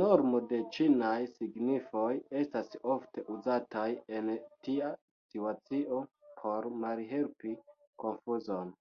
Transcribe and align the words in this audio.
Normo 0.00 0.40
de 0.50 0.58
ĉinaj 0.74 1.14
signoj 1.30 2.12
estas 2.40 2.70
ofte 2.94 3.24
uzataj 3.38 3.88
en 4.20 4.30
tia 4.68 4.92
situacio 5.32 6.00
por 6.44 6.70
malhelpi 6.86 7.52
konfuzon. 8.06 8.72